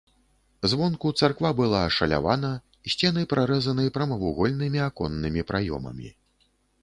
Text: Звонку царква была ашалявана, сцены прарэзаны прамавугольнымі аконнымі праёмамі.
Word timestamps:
Звонку 0.69 1.11
царква 1.19 1.49
была 1.59 1.81
ашалявана, 1.89 2.51
сцены 2.93 3.27
прарэзаны 3.33 3.85
прамавугольнымі 3.99 4.79
аконнымі 4.89 5.41
праёмамі. 5.53 6.09